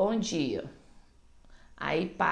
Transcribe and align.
bom 0.00 0.18
dia. 0.18 0.64
Aí 1.76 2.08